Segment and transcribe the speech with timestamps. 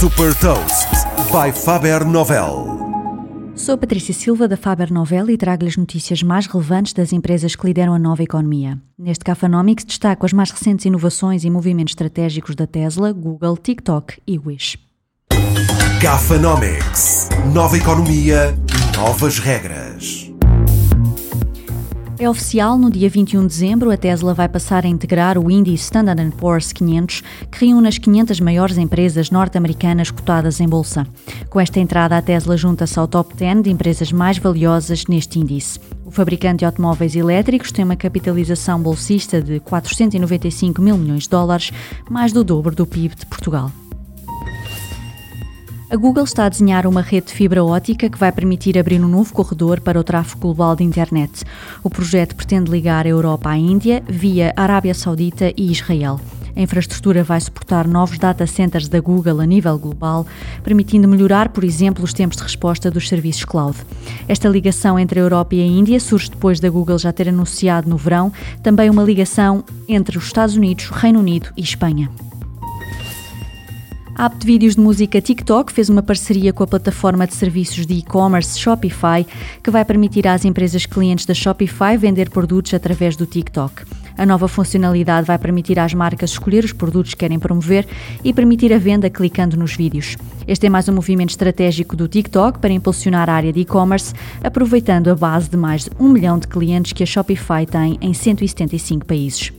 [0.00, 0.88] Super Toast
[1.30, 2.64] by Faber Novel.
[3.54, 7.66] Sou Patrícia Silva da Faber Novel e trago-lhe as notícias mais relevantes das empresas que
[7.66, 8.80] lideram a nova economia.
[8.98, 14.38] Neste Cafanomics destaco as mais recentes inovações e movimentos estratégicos da Tesla, Google, TikTok e
[14.38, 14.78] Wish.
[16.00, 17.28] Cafanomics.
[17.52, 18.56] Nova economia,
[18.96, 20.29] novas regras.
[22.20, 25.84] É oficial, no dia 21 de dezembro, a Tesla vai passar a integrar o índice
[25.84, 31.06] Standard Poor's 500, que reúne as 500 maiores empresas norte-americanas cotadas em bolsa.
[31.48, 35.80] Com esta entrada, a Tesla junta-se ao top 10 de empresas mais valiosas neste índice.
[36.04, 41.72] O fabricante de automóveis elétricos tem uma capitalização bolsista de 495 mil milhões de dólares,
[42.10, 43.72] mais do dobro do PIB de Portugal.
[45.90, 49.08] A Google está a desenhar uma rede de fibra ótica que vai permitir abrir um
[49.08, 51.44] novo corredor para o tráfego global de internet.
[51.82, 56.20] O projeto pretende ligar a Europa à Índia via Arábia Saudita e Israel.
[56.54, 60.24] A infraestrutura vai suportar novos data centers da Google a nível global,
[60.62, 63.76] permitindo melhorar, por exemplo, os tempos de resposta dos serviços cloud.
[64.28, 67.90] Esta ligação entre a Europa e a Índia surge depois da Google já ter anunciado
[67.90, 72.08] no verão também uma ligação entre os Estados Unidos, Reino Unido e Espanha.
[74.20, 77.86] A app de vídeos de música TikTok fez uma parceria com a plataforma de serviços
[77.86, 79.26] de e-commerce Shopify,
[79.62, 83.82] que vai permitir às empresas clientes da Shopify vender produtos através do TikTok.
[84.18, 87.88] A nova funcionalidade vai permitir às marcas escolher os produtos que querem promover
[88.22, 90.18] e permitir a venda clicando nos vídeos.
[90.46, 94.12] Este é mais um movimento estratégico do TikTok para impulsionar a área de e-commerce,
[94.44, 98.12] aproveitando a base de mais de um milhão de clientes que a Shopify tem em
[98.12, 99.50] 175 países.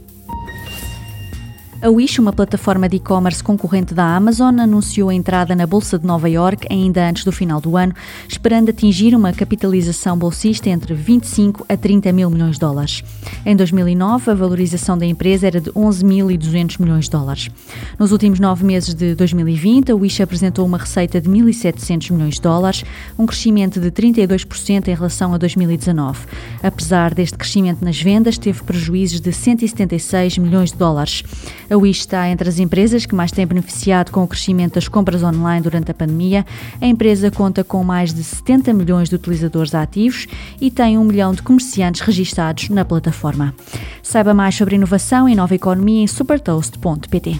[1.83, 6.05] A Wish, uma plataforma de e-commerce concorrente da Amazon, anunciou a entrada na Bolsa de
[6.05, 7.91] Nova York ainda antes do final do ano,
[8.29, 13.03] esperando atingir uma capitalização bolsista entre 25 a 30 mil milhões de dólares.
[13.43, 17.49] Em 2009, a valorização da empresa era de 11.200 milhões de dólares.
[17.97, 22.41] Nos últimos nove meses de 2020, a Wish apresentou uma receita de 1.700 milhões de
[22.41, 22.85] dólares,
[23.17, 26.27] um crescimento de 32% em relação a 2019.
[26.61, 31.23] Apesar deste crescimento nas vendas, teve prejuízos de 176 milhões de dólares.
[31.71, 35.23] A Wish está entre as empresas que mais têm beneficiado com o crescimento das compras
[35.23, 36.45] online durante a pandemia.
[36.81, 40.27] A empresa conta com mais de 70 milhões de utilizadores ativos
[40.59, 43.55] e tem um milhão de comerciantes registados na plataforma.
[44.03, 47.39] Saiba mais sobre inovação e nova economia em supertoast.pt.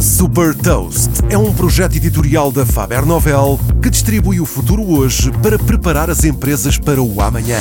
[0.00, 5.58] Super Toast é um projeto editorial da Faber Novel que distribui o futuro hoje para
[5.58, 7.58] preparar as empresas para o amanhã.